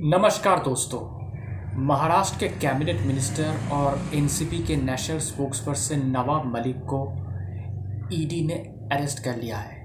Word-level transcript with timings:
नमस्कार 0.00 0.58
दोस्तों। 0.58 1.00
महाराष्ट्र 1.86 2.38
के 2.38 2.48
कैबिनेट 2.48 3.00
मिनिस्टर 3.00 3.70
और 3.72 4.10
एनसीपी 4.14 4.58
के 4.58 4.76
national 4.76 5.18
spokes 5.18 5.60
person 5.60 6.06
Nawab 6.06 6.46
Malik 6.46 6.76
को 6.76 6.98
ईडी 8.12 8.46
ने 8.46 8.54
अरेस्ट 8.92 9.24
कर 9.24 9.36
लिया 9.36 9.56
है। 9.56 9.76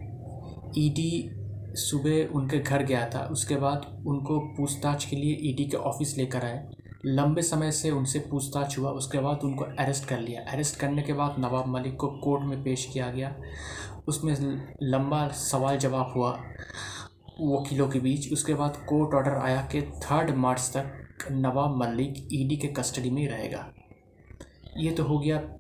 ईडी 0.78 1.32
सुबह 1.74 2.36
उनके 2.36 2.60
घर 2.60 2.84
गया 2.84 3.10
था, 3.10 3.20
उसके 3.20 3.55
बाद 3.55 4.04
उनको 4.08 4.39
पूछताछ 4.39 5.05
के 5.05 5.16
लिए 5.16 5.37
ईडी 5.42 5.65
के 5.65 5.78
ऑफ़िस 5.78 6.17
लेकर 6.17 6.46
आए। 6.46 6.69
लंबे 7.05 7.41
समय 7.41 7.71
से 7.71 7.91
उनसे 7.91 8.19
पूछताछ 8.19 8.79
हुआ, 8.79 8.91
उसके 8.91 9.19
बाद 9.19 9.39
उनको 9.43 9.65
अरेस्ट 9.79 10.05
कर 10.05 10.19
लिया। 10.19 10.41
अरेस्ट 10.41 10.79
करने 10.79 11.01
के 11.01 11.13
बाद 11.13 11.35
नवाब 11.39 11.67
मलिक 11.67 11.96
को 11.96 12.07
कोर्ट 12.07 12.43
में 12.43 12.63
पेश 12.63 12.89
किया 12.93 13.09
गया। 13.09 13.35
उसमें 14.07 14.35
लंबा 14.83 15.28
सवाल 15.28 15.78
जवाब 15.78 16.13
हुआ। 16.16 16.39
वकीलों 17.41 17.89
के 17.89 17.99
बीच। 17.99 18.34
उसके 18.34 18.53
बाद 18.53 18.85
कोर्ट 18.89 19.16
ऑर्डर 19.16 19.31
आया 19.31 19.62
कि 19.62 19.81
थर्ड 19.81 20.35
मार्च 20.35 20.71
तक 20.77 21.07
नवाब 21.31 21.77
मलिक 21.77 22.29
ईडी 22.33 22.57
के 22.57 22.67
कस्टडी 22.67 23.09
में 23.09 23.27
रहेगा। 23.27 23.73
ये 24.77 24.91
तो 24.91 25.03
हो 25.03 25.20
गया 25.20 25.55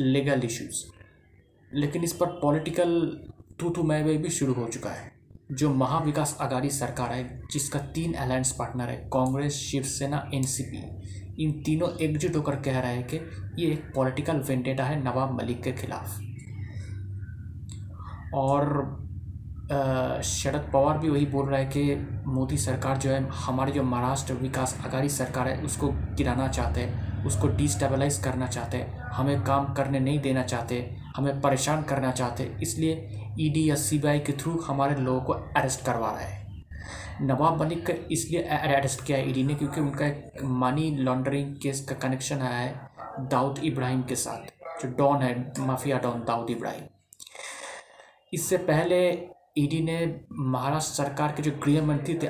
लीगल 0.00 0.40
इश्यूज़। 0.44 0.84
लेकिन 1.74 2.04
इस 2.04 2.12
पर 2.12 2.26
पॉलिटिकल 2.26 3.20
टू 3.58 3.68
टू 3.68 3.82
मै 3.82 4.02
भी 4.02 4.28
शुरू 4.28 4.52
हो 4.52 4.68
चुका 4.68 4.90
है। 4.90 5.14
जो 5.52 5.74
महाविकास 5.74 6.38
आघाड़ी 6.40 6.70
सरकार 6.70 7.12
है, 7.12 7.42
जिसका 7.52 7.78
तीन 7.78 8.12
अलायंस 8.12 8.56
पार्टनर 8.58 8.88
है, 8.88 8.96
कांग्रेस, 8.96 9.52
शिवसेना, 9.52 10.30
एनसीपी, 10.34 11.44
इन 11.44 11.62
तीनों 11.62 11.98
एकजुट 11.98 12.36
होकर 12.36 12.56
कह 12.56 12.78
रहे 12.78 12.96
हैं 12.96 13.06
कि 13.06 13.16
ये 13.62 13.72
एक 13.72 13.92
पॉलिटिकल 13.94 14.36
वेंडेटा 14.36 14.84
है 14.84 15.04
नवाब 15.04 15.42
मलिक 15.42 15.62
के 15.62 15.72
खिलाफ। 15.72 16.20
और 18.34 19.03
शरद 19.64 20.68
पवार 20.72 20.98
भी 20.98 21.08
वही 21.08 21.26
बोल 21.26 21.48
रहा 21.48 21.58
है 21.58 21.66
कि 21.66 22.22
मोदी 22.26 22.56
सरकार 22.58 22.96
जो 22.96 23.10
है, 23.10 23.22
हमारे 23.36 23.72
जो 23.72 23.82
महाराष्ट्र 23.82 24.34
विकास 24.34 24.76
आघाड़ी 24.86 25.08
सरकार 25.08 25.48
है, 25.48 25.62
उसको 25.62 25.88
गिराना 25.88 26.48
चाहते 26.48 26.80
हैं, 26.80 27.24
उसको 27.26 27.48
डिस्टेबलाइज 27.48 28.16
करना 28.24 28.46
चाहते 28.46 28.76
हैं, 28.76 28.98
हमें 29.10 29.42
काम 29.44 29.72
करने 29.74 30.00
नहीं 30.00 30.20
देना 30.20 30.42
चाहते, 30.42 30.84
हमें 31.16 31.40
परेशान 31.40 31.82
करना 31.82 32.10
चाहते 32.12 32.50
इसलिए 32.62 33.34
ईडी 33.40 33.68
या 33.70 33.74
सीबीआई 33.76 34.18
के 34.18 34.32
थ्रू 34.32 34.58
हमारे 34.60 34.94
लोगों 34.96 35.20
को 35.20 35.32
अरेस्ट 35.32 35.84
करवा 35.86 36.10
रहा 36.10 36.20
है। 36.20 36.42
नवाब 37.22 37.60
मलिक 37.62 37.86
का 37.86 37.94
इसलिए 38.12 38.42
अरेस्ट 38.42 39.04
किया 39.04 39.18
है 39.18 39.28
ईडी 39.30 39.42
ने, 39.44 39.54
क्योंकि 39.54 39.80
उनका 39.80 40.06
एक 40.06 40.42
मनी 40.42 40.90
लॉन्ड्रिंग 40.98 41.54
केस 41.56 41.84
का 41.84 41.94
कनेक्शन 41.98 42.42
आया 42.42 42.58
है 42.58 43.28
दाऊद 43.28 43.58
इब्राहिम 43.64 44.02
के 44.02 44.16
साथ, 44.16 44.50
जो 44.82 44.88
डॉन 44.96 45.22
है, 45.22 45.52
माफिया 45.58 45.98
डॉन 45.98 46.24
दाऊद 46.26 46.50
इब्राहिम। 46.50 46.88
इससे 48.32 48.56
पहले 48.58 49.00
ईडी 49.56 49.80
ने 49.82 50.20
महाराष्ट्र 50.32 51.02
सरकार 51.02 51.32
के 51.32 51.42
जो 51.42 51.50
गृह 51.64 51.84
मंत्री 51.86 52.14
थे 52.14 52.28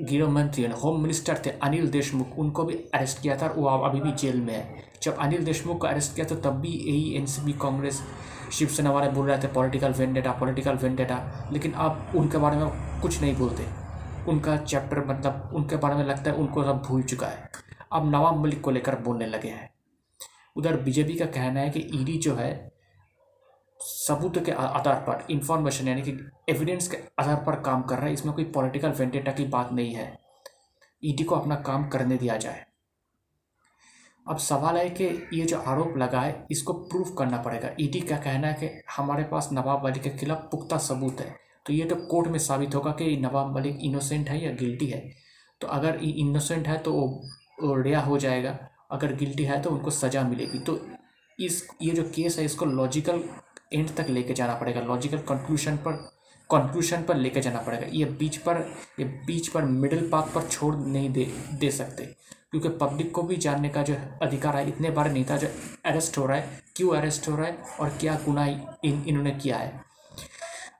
गृह 0.00 0.28
मंत्री 0.28 0.64
होम 0.64 1.00
मिनिस्टर 1.00 1.42
थे 1.46 1.50
अनिल 1.50 1.86
देशमुख, 1.88 2.38
उनको 2.38 2.64
भी 2.64 2.74
अरेस्ट 2.74 3.22
किया 3.22 3.36
था 3.36 3.48
और 3.48 3.56
वो 3.56 3.68
अभी 3.68 4.00
भी 4.00 4.12
जेल 4.12 4.40
में 4.40 4.52
है। 4.54 4.82
जब 5.02 5.16
अनिल 5.16 5.44
देशमुख 5.44 5.80
को 5.80 5.86
अरेस्ट 5.86 6.14
किया 6.14 6.26
था, 6.26 6.40
तब 6.40 6.60
भी 6.60 6.68
यही 6.68 7.14
एनसीपी 7.16 7.52
कांग्रेस, 7.52 8.02
शिवसेना 8.52 8.90
वाले 8.90 9.10
बोल 9.10 9.26
रहे 9.26 9.38
थे 9.42 9.52
पॉलिटिकल 9.52 9.92
वेंडेटा 9.92 10.32
पॉलिटिकल 10.32 10.76
वेंडेटा 10.76 11.48
लेकिन 11.52 11.72
अब 11.72 12.12
उनके 12.16 12.38
बारे 12.38 12.56
में 12.56 13.00
कुछ 13.00 13.20
नहीं 13.20 13.36
बोलते। 13.36 13.66
उनका 14.30 14.56
चैप्टर 14.56 15.04
मतलब 15.06 15.50
उनके 15.54 15.76
बारे 15.76 15.94
में 15.94 16.04
लगता 16.04 16.30
है 16.30 16.36
उनको 16.36 16.64
सब 16.64 16.82
भूल 16.88 17.02
चुका 17.02 17.26
है। 17.26 17.50
अब 17.92 18.10
नवाब 18.12 18.44
मलिक 18.44 18.60
को 18.60 18.70
लेकर 18.70 18.98
बोलने 18.98 19.26
लगे 19.26 19.48
हैं। 19.48 19.70
उधर 20.56 20.76
बीजेपी 20.76 21.14
का 21.14 21.24
कहना 21.24 21.60
है 21.60 21.70
कि 21.70 21.80
ईडी 21.94 22.18
जो 22.18 22.34
है 22.34 22.73
सबूत 23.80 24.38
के 24.44 24.52
आधार 24.52 25.00
पर 25.06 25.26
इंफॉर्मेशन 25.30 25.88
यानी 25.88 26.02
कि 26.02 26.12
एविडेंस 26.48 26.88
के 26.88 26.98
आधार 27.18 27.42
पर 27.46 27.60
काम 27.60 27.82
कर 27.82 27.96
रहा 27.96 28.06
है। 28.06 28.12
इसमें 28.12 28.34
कोई 28.34 28.44
पॉलिटिकल 28.52 28.90
वेंटेटा 28.90 29.32
की 29.32 29.44
बात 29.46 29.72
नहीं 29.72 29.94
है। 29.94 30.06
ईडी 31.02 31.24
को 31.24 31.34
अपना 31.34 31.54
काम 31.62 31.88
करने 31.88 32.16
दिया 32.16 32.36
जाए। 32.36 32.64
अब 34.26 34.38
सवाल 34.38 34.76
है 34.76 34.88
कि 34.90 35.04
ये 35.32 35.44
जो 35.44 35.58
आरोप 35.60 35.96
लगा 35.98 36.20
है 36.20 36.46
इसको 36.50 36.72
प्रूफ 36.72 37.14
करना 37.18 37.38
पड़ेगा। 37.42 37.70
ईडी 37.80 38.00
का 38.00 38.16
कहना 38.18 38.48
है 38.48 38.54
कि 38.54 38.82
हमारे 38.96 39.24
पास 39.24 39.48
नवाब 39.52 39.84
मलिक 39.84 40.02
के 40.02 40.10
खिलाफ 40.10 40.48
पुख्ता 40.50 40.78
सबूत 40.80 41.20
है। 41.20 41.34
तो 41.66 41.72
ये 41.72 41.84
तो 41.84 41.96
कोर्ट 42.06 42.28
में 42.28 42.38
साबित 42.38 42.74
होगा 42.74 42.90
कि 42.92 43.16
नवाब 43.16 43.56
मलिक 43.56 43.78
इनोसेंट 43.82 44.28
है 44.28 44.42
या 44.44 44.52
गिल्टी 44.54 44.86
है। 44.86 45.02
तो 45.60 45.66
अगर 45.68 45.98
इनोसेंट 46.04 46.66
है 46.68 46.78
तो 46.78 46.92
वो 46.92 47.74
रिया 47.74 48.00
हो 48.00 48.18
जाएगा। 48.18 48.58
अगर 48.92 49.14
गिल्टी 49.16 49.44
है 49.44 49.60
तो 49.62 49.70
उनको 49.70 49.90
सज़ा 49.90 50.22
मिलेगी। 50.22 50.58
तो 50.58 50.78
इस, 51.38 51.66
ये 51.82 51.92
जो 51.92 52.02
केस 52.14 52.38
है, 52.38 52.44
इसको 52.44 52.64
लॉजिकल 52.64 53.22
एंड 53.74 53.90
तक 53.90 54.06
लेके 54.08 54.34
जाना 54.34 54.54
पड़ेगा। 54.54 54.80
लॉजिकल 54.80 55.18
कंक्लूशन 55.18 55.76
पर 55.76 55.92
कंक्लूशन 56.50 57.02
पर 57.02 57.16
लेके 57.16 57.40
जाना 57.40 57.60
पड़ेगा। 57.60 57.86
ये 57.92 58.04
बीच 58.04 58.36
पर 58.36 58.74
ये 59.00 59.04
बीच 59.04 59.48
पर 59.48 59.62
मिडिल 59.62 60.08
पाथ 60.10 60.34
पर 60.34 60.48
छोड़ 60.48 60.74
नहीं 60.76 61.10
दे 61.12 61.24
दे 61.54 61.70
सकते। 61.70 62.04
क्योंकि 62.50 62.68
पब्लिक 62.68 63.10
को 63.12 63.22
भी 63.22 63.36
जानने 63.36 63.68
का 63.68 63.82
जो 63.82 63.94
अधिकार 64.22 64.56
है, 64.56 64.68
इतने 64.68 64.90
बार 64.90 65.10
नेता 65.10 65.36
जो 65.36 65.48
अरेस्ट 65.86 66.18
हो 66.18 66.26
रहा 66.26 66.36
है, 66.36 66.60
क्यों 66.76 66.96
अरेस्ट 66.96 67.28
हो 67.28 67.36
रहा 67.36 67.46
है 67.46 67.58
और 67.80 67.88
क्या 67.90 68.14
गुना 68.26 68.46
इन 68.84 69.04
इन्होंने 69.08 69.30
किया 69.30 69.56
है। 69.56 69.80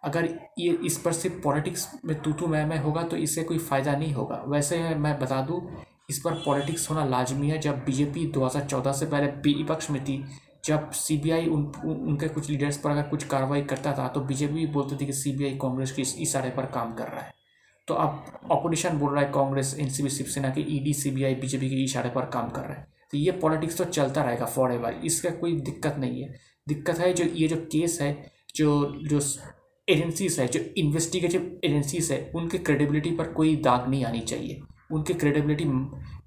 अगर 0.04 0.28
ये 0.58 0.72
इस 0.86 0.98
पर 0.98 1.12
सिर्फ़ 1.12 1.40
पॉलिटिक्स 1.42 1.88
में 2.04 2.22
तू 2.22 2.32
तू 2.32 2.46
मैं 2.46 2.64
मैं 2.66 2.78
होगा 2.78 3.02
तो 3.02 3.16
इससे 3.16 3.42
कोई 3.42 3.58
फ़ायदा 3.58 3.96
नहीं 3.96 4.12
होगा। 4.12 4.42
वैसे 4.46 4.78
मैं 4.94 5.18
बता 5.20 5.40
दूँ, 5.40 5.60
इस 6.10 6.18
पर 6.18 6.32
पॉलिटिक्स 6.34 6.90
होना 6.90 7.04
लाजमी 7.04 7.50
है। 7.50 7.58
जब 7.58 7.84
बीजेपी 7.84 8.26
2014 8.26 8.92
से 8.92 9.06
पहले 9.06 9.26
विपक्ष 9.26 9.90
में 9.90 10.04
थी 10.04 10.24
जब 10.64 10.90
सीबीआई 10.92 11.46
उन 11.46 11.64
उनके 11.84 12.28
कुछ 12.28 12.48
लीडर्स 12.50 12.76
पर 12.78 12.90
अगर 12.90 13.02
कुछ 13.02 13.24
कार्रवाई 13.24 13.62
करता 13.62 13.92
था 13.92 14.06
तो 14.08 14.20
बीजेपी 14.22 14.54
भी 14.54 14.66
बोलती 14.72 14.96
थी 14.96 15.06
कि 15.06 15.12
सीबीआई 15.12 15.56
कांग्रेस 15.62 15.92
के 15.92 16.02
इशारे 16.22 16.50
पर 16.50 16.66
काम 16.74 16.92
कर 16.94 17.04
रहा 17.04 17.20
है। 17.20 17.32
तो 17.88 17.94
अब 17.94 18.24
अपोजिशन 18.52 18.98
बोल 18.98 19.12
रहा 19.12 19.22
है 19.22 19.30
कांग्रेस 19.32 19.76
एनसीबी 19.80 20.08
शिवसेना 20.10 20.50
के 20.50 20.60
ईडी 20.76 20.92
सीबीआई 20.94 21.34
बीजेपी 21.34 21.68
के 21.70 21.82
इशारे 21.84 22.10
पर 22.10 22.26
काम 22.30 22.48
कर 22.50 22.62
रहा 22.62 22.74
है। 22.74 22.86
तो 23.12 23.18
ये 23.18 23.32
पॉलिटिक्स 23.40 23.76
तो 23.78 23.84
चलता 23.86 24.22
रहेगा 24.22 24.46
फॉर 24.46 24.72
एवर 24.72 25.00
इसका 25.04 25.30
कोई 25.32 25.60
दिक्कत 25.60 25.96
नहीं 25.98 26.22
है। 26.22 26.34
दिक्कत 26.66 26.98
है 26.98 27.12
जो, 27.12 27.24
ये 27.24 27.48
जो 27.48 27.56
केस 27.72 27.98
है, 28.02 28.12
जो 28.56 28.94
जो 29.02 29.20
एजेंसीज 29.88 30.38
है, 30.40 30.46
जो 30.48 30.60
इन्वेस्टिगेटिव 30.76 31.60
एजेंसीज 31.64 32.10
है, 32.12 32.30
उनके 32.34 32.58
क्रेडिबिलिटी 32.58 33.10
पर 33.10 33.32
कोई 33.32 33.56
दाग 33.56 33.88
नहीं 33.88 34.04
आनी 34.04 34.20
चाहिए। 34.22 34.60
उनकी 34.94 35.14
क्रेडिबिलिटी 35.14 35.64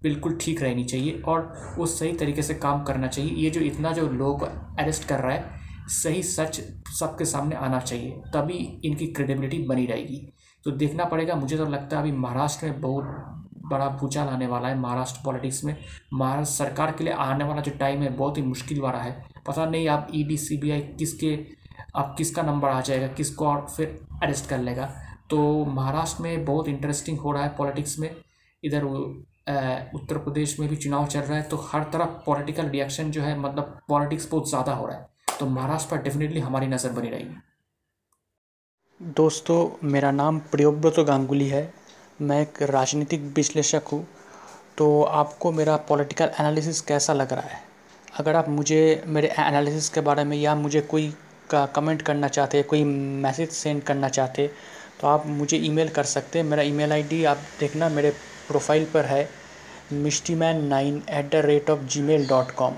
बिल्कुल 0.04 0.38
ठीक 0.42 0.62
रहनी 0.62 0.84
चाहिए 0.84 1.22
और 1.22 1.54
वो 1.78 1.86
सही 1.86 2.12
तरीके 2.14 2.42
से 2.42 2.54
काम 2.56 2.84
करना 2.84 3.08
चाहिए। 3.08 3.32
ये 3.36 3.50
जो 3.50 3.62
इतना 3.62 3.92
जो 3.92 4.08
लोग 4.10 4.44
अरेस्ट 4.44 5.08
कर 5.08 5.20
रहा 5.20 5.32
है, 5.32 5.56
सही 5.94 6.22
सच 6.24 6.62
सबके 6.92 7.26
सामने 7.26 7.56
आना 7.58 7.80
चाहिए, 7.80 8.12
तभी 8.34 8.58
इनकी 8.86 9.08
क्रेडिबिलिटी 9.08 9.60
बनी 9.68 9.86
रहेगी। 9.86 10.28
तो 10.66 10.72
देखना 10.74 11.06
पड़ेगा, 11.06 11.36
मुझे 11.36 11.58
तो 11.58 11.66
लगता 11.66 11.98
है 11.98 12.04
अभी 12.04 12.12
महाराष्ट्र 12.14 12.68
में 12.68 12.82
बहुत 12.82 13.34
बड़ा 13.66 13.88
भूचाल 13.92 14.28
आने 14.28 14.48
वाला 14.48 14.68
है 14.68 14.78
महाराष्ट्र 14.80 15.22
पॉलिटिक्स 15.26 15.64
में। 15.64 15.76
महाराष्ट्र 16.14 16.56
सरकार 16.56 16.92
के 16.92 17.04
लिए 17.04 17.14
आने 17.14 17.44
वाला 17.44 17.62
जो 17.62 17.72
टाइम 17.80 18.02
है, 18.02 18.16
बहुत 18.16 18.38
ही 18.38 18.44
मुश्किल 18.44 18.82
वाला 18.82 19.00
है। 19.00 19.26
पता 19.48 19.66
नहीं 19.66 19.88
आप 19.88 20.08
E 20.16 20.24
D 20.24 20.38
C 20.38 20.58
B 20.58 20.72
I 20.72 20.82
किसके 21.00 21.38
आप 21.96 22.16
किसका 22.18 22.42
नंबर 22.44 22.70
आ 22.70 22.80
जाएगा, 22.82 23.08
किसको 23.08 23.48
और 23.48 23.66
फिर 23.70 24.00
अरेस्ट 24.24 24.50
कर 24.50 24.60
लेगा। 24.60 24.90
तो 25.30 25.66
महाराष्ट्र 25.66 26.24
में 26.24 26.46
बहुत 26.46 26.68
इंटरेस्टिंग 26.68 27.20
हो 27.20 27.32
रहा 27.32 27.44
है 27.44 27.56
पॉलिटिक्स 27.58 27.98
में। 28.00 28.10
इधर 28.64 28.84
उत्तर 29.96 30.18
प्रदेश 30.18 30.60
में 30.60 30.68
भी 30.70 30.76
चुनाव 30.76 31.06
चल 31.08 31.20
रहा 31.20 31.38
है 31.38 31.44
तो 31.44 31.58
हर 31.66 31.84
तरफ़ 31.94 32.10
पॉलिटिकल 32.26 32.70
रिएक्शन 32.70 33.12
जो 33.12 33.22
है 33.22 33.38
मतलब 33.40 33.80
पॉलिटिक्स 33.90 34.30
बहुत 34.32 34.50
ज़्यादा 34.50 34.74
हो 34.74 34.88
रहा 34.88 34.98
है। 34.98 35.38
तो 35.40 35.46
महाराष्ट्र 35.48 35.96
पर 35.96 36.02
डेफिनेटली 36.04 36.40
हमारी 36.40 36.68
नज़र 36.68 36.92
बनी 36.92 37.10
रहेगी। 37.10 37.36
दोस्तों, 39.00 39.70
मेरा 39.84 40.12
नाम 40.14 40.40
प्रियोव्रत 40.52 41.00
गांगुली 41.08 41.48
है। 41.48 41.72
मैं 42.22 42.42
एक 42.42 42.62
राजनीतिक 42.64 43.22
विश्लेषक 43.36 43.88
हूँ। 43.92 44.06
तो 44.78 45.02
आपको 45.04 45.52
मेरा 45.52 45.76
पॉलिटिकल 45.90 46.32
एनालिसिस 46.40 46.82
कैसा 46.84 47.14
लग 47.14 47.34
रहा 47.34 47.48
है? 47.48 47.62
अगर 48.14 48.36
आप 48.36 48.50
मुझे, 48.50 49.04
मेरे 49.08 49.28
एनालिसिस 49.40 49.90
के 49.90 50.02
बारे 50.02 50.24
में 50.24 50.38
या 50.38 50.56
मुझे 50.58 50.82
कोई 50.84 51.10
का 51.50 51.66
कमेंट 51.68 52.02
करना 52.02 52.28
चाहते, 52.30 52.62
कोई 52.64 52.84
मैसेज 52.84 53.50
सेंड 53.52 53.82
करना 53.84 54.10
चाहते 54.10 54.50
तो 55.02 55.08
आप 55.08 55.26
मुझे 55.28 55.58
ईमेल 55.60 55.90
कर 55.90 56.04
सकते 56.06 56.40
हैं। 56.40 56.46
मेरा 56.46 56.64
ईमेल 56.64 56.92
आईडी 56.92 57.24
आप 57.26 57.38
देखना, 57.60 57.90
मेरे 57.90 58.14
प्रोफ़ाइल 58.48 58.86
पर 58.94 59.06
है 59.06 59.30
Mishti 59.94 60.36
man 60.36 60.64
nine 60.66 61.02
eight 61.10 61.32
the 61.32 61.46
rate 61.46 61.70
of 61.70 61.80
Gmail 62.02 62.28
dot 62.28 62.52
com 62.52 62.76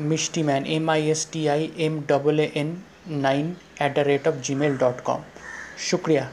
Mishti 0.00 0.42
man 0.42 0.66
M 0.66 0.90
I 0.90 1.08
S 1.10 1.28
T 1.32 1.46
I 1.46 1.70
M 1.78 2.00
double 2.08 2.40
A 2.40 2.50
N 2.56 2.76
nine 3.08 3.56
eight 3.82 3.94
the 3.94 4.06
rate 4.06 4.28
of 4.28 4.34
Gmail 4.54 4.76
dot 4.78 5.00
com 5.00 5.22
शुक्रिया। 5.90 6.28